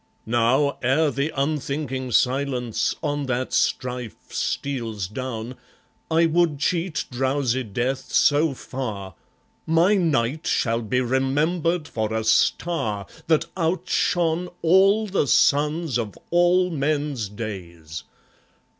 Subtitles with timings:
[0.25, 5.53] Now, ere the unthinking silence on that strife Steals down,
[6.09, 9.13] I would cheat drowsy Death so far,
[9.67, 16.71] My night shall be remembered for a star That outshone all the suns of all
[16.71, 18.03] men's days.